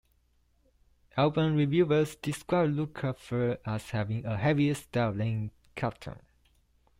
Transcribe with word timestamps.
Album 1.15 1.53
reviewers 1.55 2.15
described 2.15 2.73
Lukather 2.75 3.59
as 3.63 3.91
having 3.91 4.25
a 4.25 4.35
heavier 4.35 4.73
style 4.73 5.13
than 5.13 5.51
Carlton. 5.75 6.17